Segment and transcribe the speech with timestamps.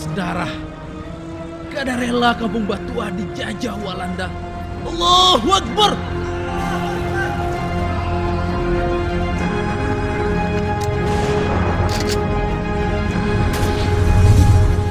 [0.00, 0.52] atas darah.
[1.68, 4.32] Kada rela kampung Batua dijajah Walanda.
[4.88, 5.92] Allahu Akbar!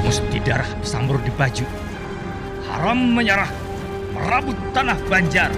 [0.06, 1.66] Mesti darah bersambur di baju.
[2.70, 3.50] Haram menyerah,
[4.14, 5.50] merabut tanah Banjar.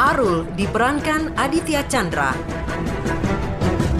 [0.00, 2.32] Arul diperankan Aditya Chandra.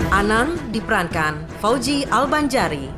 [0.09, 2.89] Anang diperankan Fauji Albanjari.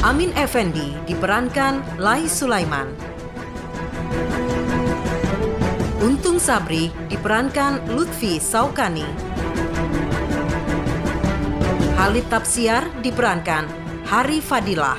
[0.00, 2.88] Amin Effendi diperankan Lai Sulaiman.
[6.00, 9.04] Untung Sabri diperankan Lutfi Saukani.
[12.00, 13.68] Halid Tapsiar diperankan
[14.08, 14.96] Hari Fadilah.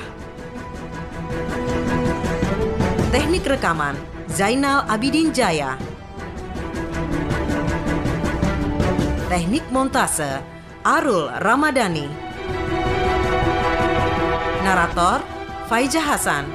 [3.10, 5.76] Teknik rekaman Zainal Abidin Jaya.
[9.28, 10.40] Teknik montase
[10.80, 12.08] Arul Ramadhani.
[14.64, 15.20] Narator
[15.68, 16.48] Faiza Hasan.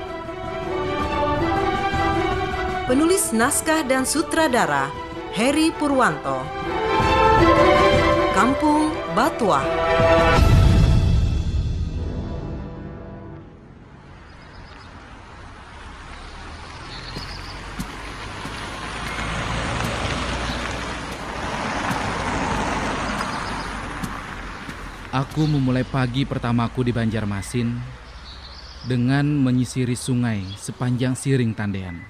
[2.89, 4.89] Penulis naskah dan sutradara
[5.37, 6.41] Heri Purwanto.
[8.33, 10.56] Kampung Batuah.
[25.07, 27.71] Aku memulai pagi pertamaku di Banjarmasin
[28.83, 32.03] dengan menyisiri sungai sepanjang siring tandean.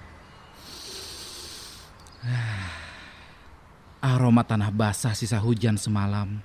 [4.02, 6.42] Aroma tanah basah sisa hujan semalam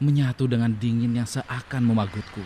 [0.00, 2.40] menyatu dengan dingin yang seakan memagutku.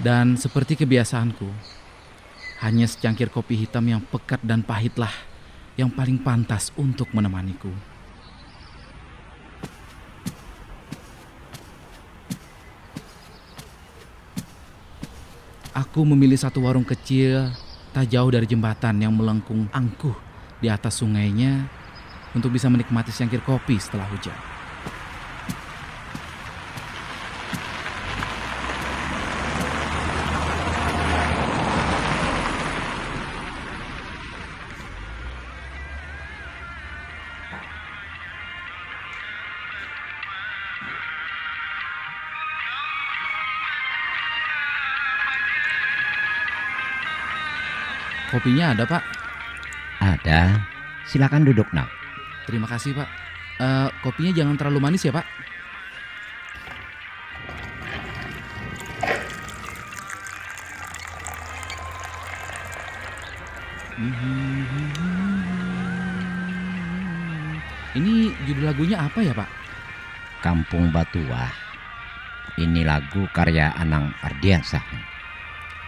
[0.00, 1.52] Dan seperti kebiasaanku,
[2.64, 5.33] hanya secangkir kopi hitam yang pekat dan pahitlah
[5.74, 7.70] yang paling pantas untuk menemaniku.
[15.74, 17.50] Aku memilih satu warung kecil
[17.90, 20.14] tak jauh dari jembatan yang melengkung angkuh
[20.62, 21.66] di atas sungainya
[22.30, 24.53] untuk bisa menikmati secangkir kopi setelah hujan.
[48.32, 49.02] Kopinya ada, Pak.
[50.00, 50.40] Ada.
[51.04, 51.88] Silakan duduk, nak.
[52.44, 53.08] Terima kasih, Pak.
[53.54, 55.26] Eh, kopinya jangan terlalu manis ya, Pak.
[67.94, 69.50] Ini judul lagunya apa ya, Pak?
[70.42, 71.54] Kampung Batuah.
[72.58, 74.82] Ini lagu karya Anang Ardiansah.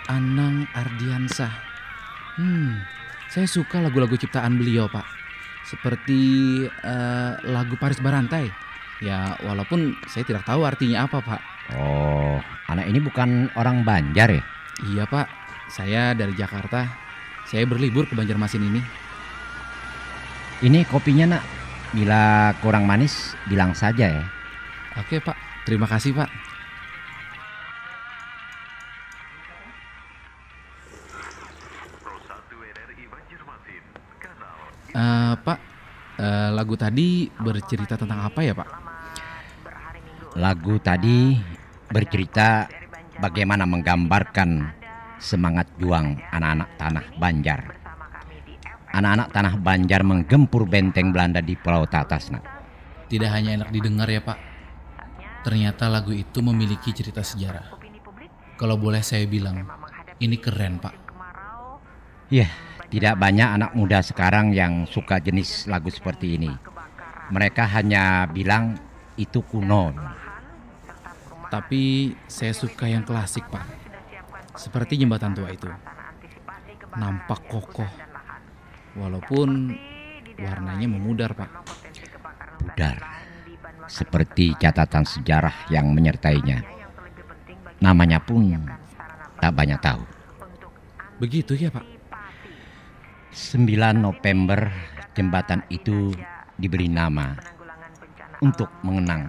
[0.07, 1.66] Anang Ardiansah.
[2.37, 2.85] Hmm,
[3.33, 5.05] saya suka lagu-lagu ciptaan beliau, Pak.
[5.65, 6.21] Seperti
[6.69, 8.53] eh, lagu Paris Barantai.
[9.01, 11.41] Ya, walaupun saya tidak tahu artinya apa, Pak.
[11.77, 12.39] Oh,
[12.69, 14.43] anak ini bukan orang Banjar ya?
[14.85, 15.27] Iya, Pak.
[15.73, 16.87] Saya dari Jakarta.
[17.49, 18.81] Saya berlibur ke Banjarmasin ini.
[20.65, 21.45] Ini kopinya, nak.
[21.93, 24.25] Bila kurang manis, bilang saja ya.
[25.01, 25.65] Oke, Pak.
[25.65, 26.29] Terima kasih, Pak.
[34.97, 35.59] Eh, Pak,
[36.17, 38.69] eh, lagu tadi bercerita tentang apa ya, Pak?
[40.41, 41.37] Lagu tadi
[41.93, 42.65] bercerita
[43.21, 44.73] bagaimana menggambarkan
[45.21, 47.61] semangat juang anak-anak tanah Banjar.
[48.97, 52.45] Anak-anak tanah Banjar menggempur benteng Belanda di Pulau Tatas, nak.
[53.13, 54.39] Tidak hanya enak didengar ya, Pak.
[55.45, 57.77] Ternyata lagu itu memiliki cerita sejarah.
[58.57, 59.69] Kalau boleh saya bilang,
[60.17, 60.95] ini keren, Pak.
[62.33, 62.49] Ya,
[62.87, 66.53] tidak banyak anak muda sekarang yang suka jenis lagu seperti ini.
[67.35, 68.79] Mereka hanya bilang
[69.19, 69.91] itu kuno.
[71.51, 73.67] Tapi saya suka yang klasik, Pak.
[74.55, 75.67] Seperti jembatan tua itu.
[76.95, 77.91] Nampak kokoh.
[78.95, 79.75] Walaupun
[80.39, 81.51] warnanya memudar, Pak.
[82.63, 82.97] Pudar.
[83.91, 86.63] Seperti catatan sejarah yang menyertainya.
[87.83, 88.47] Namanya pun
[89.43, 90.03] tak banyak tahu.
[91.19, 91.96] Begitu ya, Pak?
[93.37, 93.69] 9
[94.01, 94.73] November
[95.13, 96.09] jembatan itu
[96.57, 97.37] diberi nama
[98.41, 99.29] untuk mengenang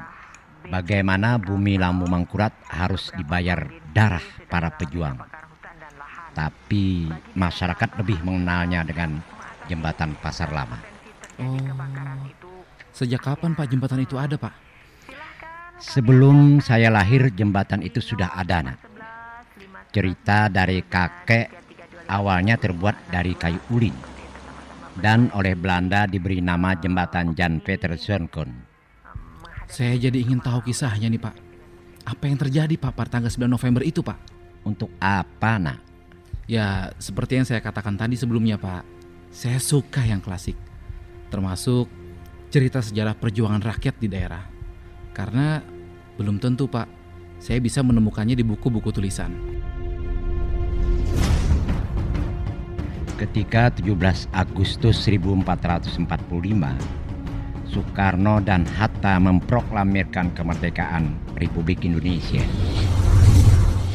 [0.72, 5.20] bagaimana bumi Lampu Mangkurat harus dibayar darah para pejuang.
[6.32, 9.20] Tapi masyarakat lebih mengenalnya dengan
[9.68, 10.80] jembatan Pasar Lama.
[11.44, 11.60] Oh,
[12.96, 14.56] sejak kapan Pak jembatan itu ada Pak?
[15.84, 18.80] Sebelum saya lahir jembatan itu sudah ada nak.
[19.92, 21.67] Cerita dari kakek
[22.08, 23.94] awalnya terbuat dari kayu ulin.
[24.98, 28.50] Dan oleh Belanda diberi nama jembatan Jan Peter Zonkon.
[29.70, 31.36] Saya jadi ingin tahu kisahnya nih Pak.
[32.08, 34.18] Apa yang terjadi Pak pada tanggal 9 November itu Pak?
[34.66, 35.80] Untuk apa nak?
[36.48, 38.88] Ya, seperti yang saya katakan tadi sebelumnya, Pak.
[39.30, 40.56] Saya suka yang klasik.
[41.28, 41.92] Termasuk
[42.48, 44.48] cerita sejarah perjuangan rakyat di daerah.
[45.12, 45.60] Karena
[46.16, 46.88] belum tentu, Pak,
[47.44, 49.36] saya bisa menemukannya di buku-buku tulisan.
[53.38, 56.10] Ketika 17 Agustus 1445,
[57.70, 62.42] Soekarno dan Hatta memproklamirkan kemerdekaan Republik Indonesia.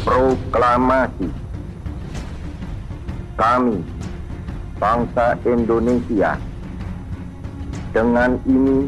[0.06, 1.26] Proklamasi
[3.34, 3.82] kami,
[4.78, 6.38] bangsa Indonesia,
[7.90, 8.86] dengan ini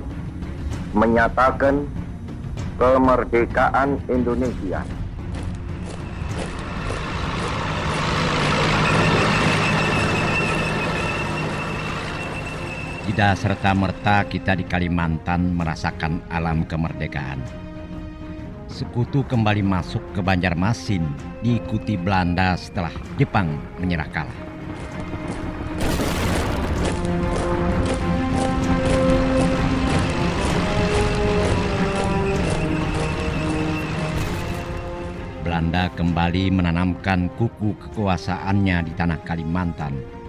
[0.94, 1.82] menyatakan
[2.78, 4.86] kemerdekaan Indonesia.
[13.14, 17.38] Tidak serta-merta kita di Kalimantan merasakan alam kemerdekaan.
[18.66, 21.06] Sekutu kembali masuk ke Banjarmasin
[21.38, 24.38] diikuti Belanda setelah Jepang menyerah kalah.
[35.46, 40.23] Belanda kembali menanamkan kuku kekuasaannya di tanah Kalimantan.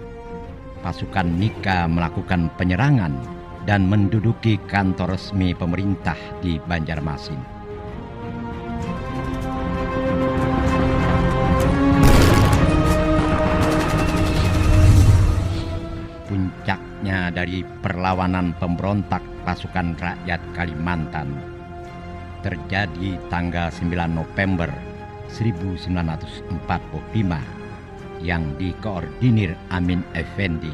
[0.86, 3.10] Pasukan Nika melakukan penyerangan
[3.66, 7.42] dan menduduki kantor resmi pemerintah di Banjarmasin.
[16.30, 21.34] Puncaknya dari perlawanan pemberontak pasukan rakyat Kalimantan
[22.46, 24.70] terjadi tanggal 9 November
[25.34, 27.65] 1945
[28.20, 30.72] yang dikoordinir Amin Effendi,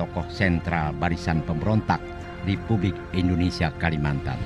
[0.00, 2.00] tokoh sentral barisan pemberontak
[2.48, 4.40] Republik Indonesia Kalimantan.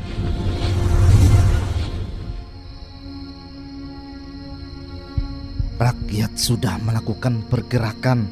[5.75, 8.31] Rakyat sudah melakukan pergerakan.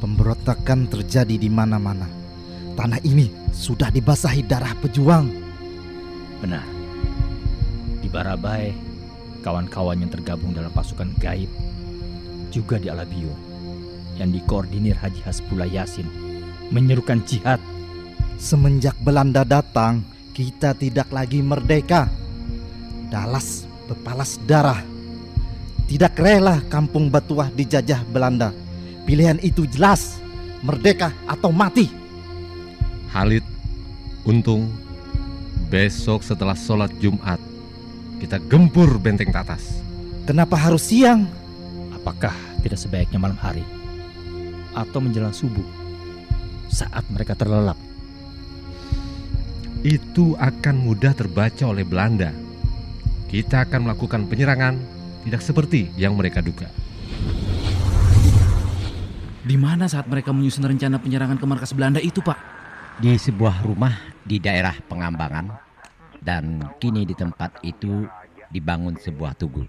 [0.00, 2.08] Pemberontakan terjadi di mana-mana.
[2.76, 5.28] Tanah ini sudah dibasahi darah pejuang.
[6.40, 6.64] Benar.
[8.00, 8.72] Di Barabai,
[9.44, 11.48] kawan-kawan yang tergabung dalam pasukan gaib,
[12.50, 13.30] juga di Alabio,
[14.18, 16.10] yang dikoordinir Haji Hasbullah Yasin,
[16.74, 17.62] menyerukan jihad.
[18.36, 20.02] Semenjak Belanda datang,
[20.34, 22.10] kita tidak lagi merdeka.
[23.10, 24.82] Dalas bepalas darah.
[25.86, 28.54] Tidak rela kampung Batuah dijajah Belanda.
[29.02, 30.22] Pilihan itu jelas,
[30.62, 31.90] merdeka atau mati.
[33.10, 33.42] Halid,
[34.22, 34.70] Untung,
[35.66, 37.42] besok setelah sholat Jumat,
[38.22, 39.82] kita gempur benteng Tatas.
[40.30, 41.26] Kenapa harus siang?
[42.00, 42.32] Apakah
[42.64, 43.60] tidak sebaiknya malam hari?
[44.72, 45.64] Atau menjelang subuh?
[46.72, 47.76] Saat mereka terlelap.
[49.84, 52.32] Itu akan mudah terbaca oleh Belanda.
[53.28, 54.80] Kita akan melakukan penyerangan
[55.28, 56.72] tidak seperti yang mereka duga.
[59.44, 62.40] Di mana saat mereka menyusun rencana penyerangan ke markas Belanda itu, Pak?
[62.96, 63.92] Di sebuah rumah
[64.24, 65.52] di daerah Pengambangan
[66.24, 68.08] dan kini di tempat itu
[68.48, 69.68] dibangun sebuah tugu.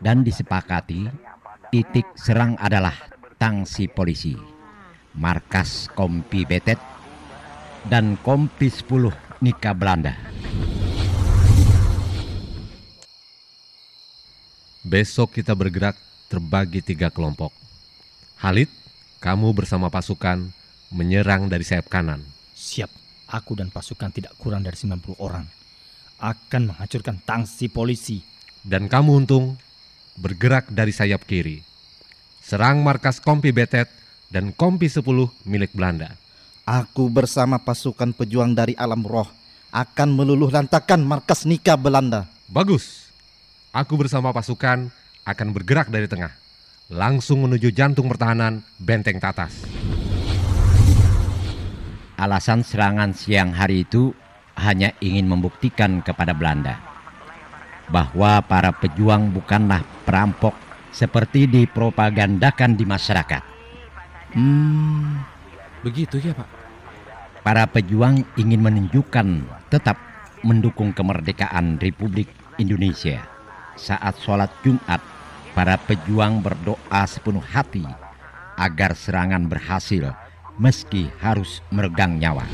[0.00, 1.12] Dan disepakati
[1.68, 2.96] titik serang adalah
[3.36, 4.32] tangsi polisi,
[5.12, 6.80] markas Kompi Betet,
[7.84, 9.12] dan Kompi 10
[9.44, 10.16] Nika Belanda.
[14.88, 16.00] Besok kita bergerak
[16.32, 17.52] terbagi tiga kelompok.
[18.40, 18.72] Halid,
[19.20, 20.48] kamu bersama pasukan
[20.96, 22.24] menyerang dari sayap kanan.
[22.56, 22.88] Siap,
[23.28, 25.44] aku dan pasukan tidak kurang dari 90 orang.
[26.16, 28.24] Akan menghancurkan tangsi polisi.
[28.64, 29.60] Dan kamu untung
[30.18, 31.62] bergerak dari sayap kiri.
[32.40, 33.86] Serang markas Kompi Betet
[34.32, 35.04] dan Kompi 10
[35.46, 36.16] milik Belanda.
[36.66, 39.26] Aku bersama pasukan pejuang dari alam roh
[39.70, 42.26] akan meluluh lantakan markas Nika Belanda.
[42.50, 43.10] Bagus.
[43.70, 44.90] Aku bersama pasukan
[45.22, 46.34] akan bergerak dari tengah.
[46.90, 49.62] Langsung menuju jantung pertahanan Benteng Tatas.
[52.18, 54.10] Alasan serangan siang hari itu
[54.58, 56.89] hanya ingin membuktikan kepada Belanda
[57.90, 60.54] bahwa para pejuang bukanlah perampok
[60.90, 63.42] seperti dipropagandakan di masyarakat.
[64.34, 65.22] Hmm,
[65.82, 66.48] begitu ya, Pak?
[67.42, 69.28] Para pejuang ingin menunjukkan
[69.68, 69.98] tetap
[70.46, 73.26] mendukung kemerdekaan Republik Indonesia
[73.74, 75.00] saat sholat Jumat
[75.50, 77.82] Para pejuang berdoa sepenuh hati
[78.54, 80.14] agar serangan berhasil
[80.62, 82.46] meski harus meregang nyawa.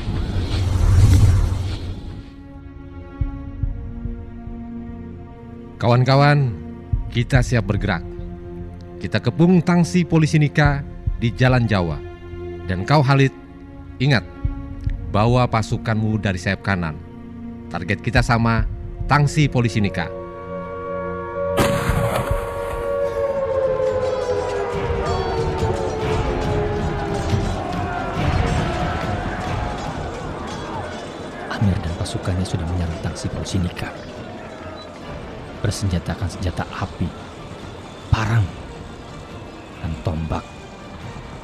[5.77, 6.57] Kawan-kawan,
[7.13, 8.01] kita siap bergerak.
[8.97, 10.81] Kita kepung tangsi polisi Nika
[11.21, 12.01] di Jalan Jawa.
[12.65, 13.29] Dan kau Halid,
[14.01, 14.25] ingat,
[15.13, 16.97] bawa pasukanmu dari sayap kanan.
[17.69, 18.65] Target kita sama,
[19.05, 20.09] tangsi polisi Nika.
[31.53, 34.06] Amir dan pasukannya sudah menyerang tangsi polisi Nika.
[35.57, 37.09] Bersenjatakan senjata api,
[38.13, 38.45] parang,
[39.81, 40.45] dan tombak.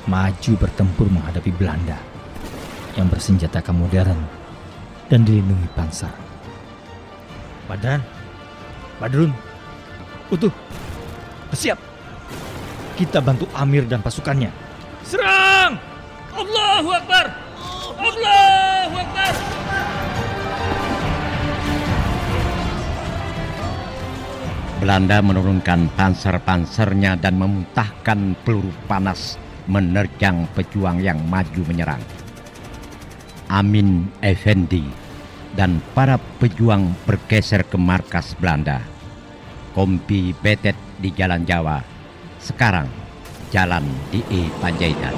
[0.04, 1.96] Maju bertempur menghadapi Belanda
[3.00, 4.20] yang bersenjatakan modern
[5.08, 6.12] dan dilindungi panser.
[7.66, 8.04] Badran,
[9.00, 9.32] Badrun,
[10.30, 10.52] utuh,
[11.50, 11.80] bersiap.
[12.94, 14.54] Kita bantu Amir dan pasukannya.
[15.02, 15.80] Serang!
[16.36, 17.26] Allahu Akbar!
[17.98, 19.43] Allahu Akbar!
[24.84, 29.40] Belanda menurunkan panser-pansernya dan memuntahkan peluru panas
[29.72, 32.04] menerjang pejuang yang maju menyerang.
[33.48, 34.84] Amin Effendi
[35.56, 38.84] dan para pejuang bergeser ke markas Belanda.
[39.72, 41.80] Kompi Betet di Jalan Jawa,
[42.44, 42.92] sekarang
[43.56, 45.16] jalan di E Panjaitan.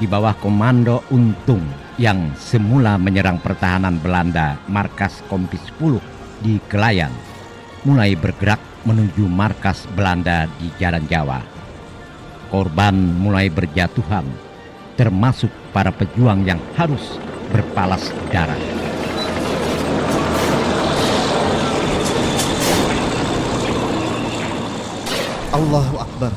[0.00, 1.60] Di bawah komando Untung
[2.00, 6.00] yang semula menyerang pertahanan Belanda markas Kompi 10
[6.40, 7.12] di Kelayan
[7.84, 8.56] mulai bergerak
[8.88, 11.44] menuju markas Belanda di Jalan Jawa.
[12.48, 14.24] Korban mulai berjatuhan
[14.96, 17.20] termasuk para pejuang yang harus
[17.52, 18.58] berpalas darah.
[25.52, 26.32] Allahu Akbar.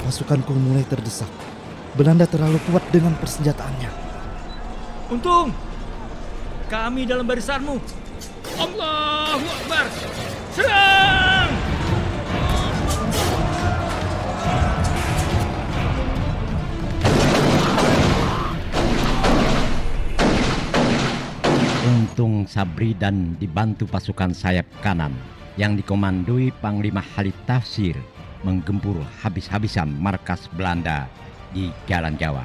[0.00, 1.45] Pasukanku mulai terdesak.
[1.96, 3.88] Belanda terlalu kuat dengan persenjataannya.
[5.08, 5.48] Untung,
[6.68, 7.80] kami dalam barisanmu.
[8.60, 9.84] Allahu Akbar.
[10.52, 11.48] Serang!
[21.88, 25.16] Untung Sabri dan dibantu pasukan sayap kanan
[25.56, 27.96] yang dikomandoi Panglima Halid Tafsir
[28.44, 31.08] menggempur habis-habisan markas Belanda
[31.54, 32.44] di Jalan Jawa.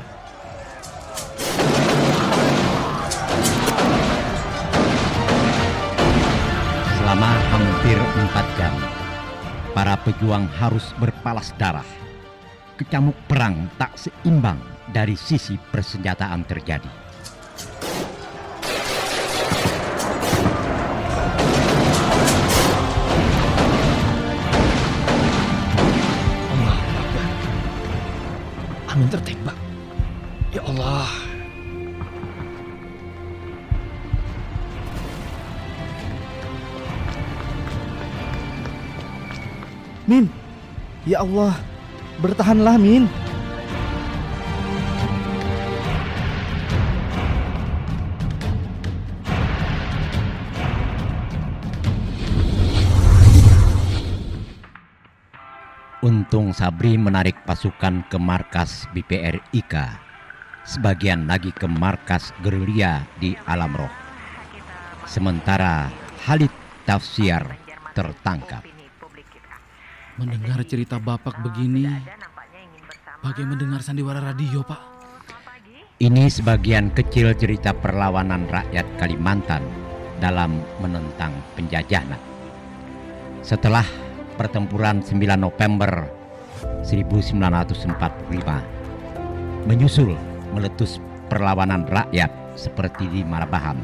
[7.01, 8.73] Selama hampir empat jam,
[9.73, 11.87] para pejuang harus berpalas darah.
[12.77, 14.57] Kecamuk perang tak seimbang
[14.89, 17.00] dari sisi persenjataan terjadi.
[28.91, 29.55] Amin tertembak.
[30.51, 31.07] Ya Allah.
[40.11, 40.27] Min,
[41.07, 41.55] ya Allah,
[42.19, 43.07] bertahanlah Min.
[56.61, 59.97] Sabri menarik pasukan ke markas BPR IKA,
[60.61, 63.89] sebagian lagi ke markas gerilya di Alam Roh.
[65.09, 65.89] Sementara
[66.21, 66.53] Halid
[66.85, 67.41] Tafsir
[67.97, 68.61] tertangkap.
[70.21, 71.89] Mendengar cerita Bapak begini,
[73.25, 74.81] bagai mendengar sandiwara radio, Pak.
[75.97, 79.65] Ini sebagian kecil cerita perlawanan rakyat Kalimantan
[80.21, 82.21] dalam menentang penjajahan.
[83.41, 83.89] Setelah
[84.37, 86.20] pertempuran 9 November
[86.83, 90.17] 1945 menyusul
[90.51, 93.77] meletus perlawanan rakyat seperti di Marabahan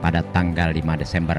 [0.00, 1.38] pada tanggal 5 Desember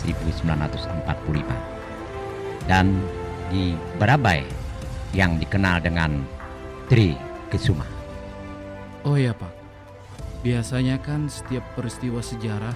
[0.00, 3.00] 1945 dan
[3.48, 4.44] di Barabai
[5.14, 6.26] yang dikenal dengan
[6.90, 7.14] Tri
[7.48, 7.86] Kesuma.
[9.06, 9.54] Oh ya, Pak.
[10.42, 12.74] Biasanya kan setiap peristiwa sejarah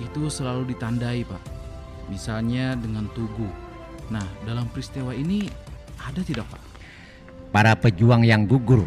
[0.00, 1.42] itu selalu ditandai, Pak.
[2.08, 3.46] Misalnya dengan tugu.
[4.08, 5.44] Nah, dalam peristiwa ini
[6.00, 6.62] ada tidak, Pak?
[7.50, 8.84] Para pejuang yang gugur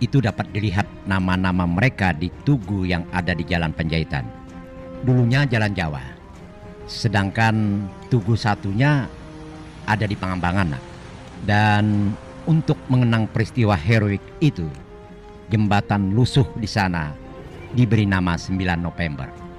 [0.00, 4.24] itu dapat dilihat nama-nama mereka di tugu yang ada di Jalan Penjahitan.
[5.04, 6.00] Dulunya Jalan Jawa.
[6.88, 9.06] Sedangkan tugu satunya
[9.84, 10.74] ada di Pangambangan.
[11.44, 12.12] Dan
[12.48, 14.66] untuk mengenang peristiwa heroik itu,
[15.52, 17.12] jembatan lusuh di sana
[17.76, 19.49] diberi nama 9 November.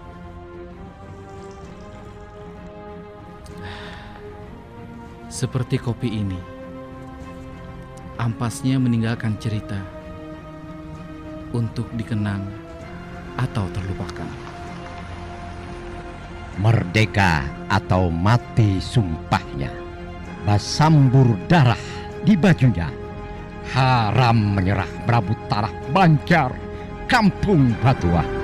[5.42, 6.38] Seperti kopi ini,
[8.22, 9.82] ampasnya meninggalkan cerita
[11.50, 12.46] untuk dikenang
[13.42, 14.30] atau terlupakan.
[16.62, 17.42] Merdeka
[17.74, 19.74] atau mati sumpahnya.
[20.46, 21.82] Basambur darah
[22.22, 22.94] di bajunya.
[23.74, 26.54] Haram menyerah berabut tanah Banjar,
[27.10, 28.41] kampung Batuah.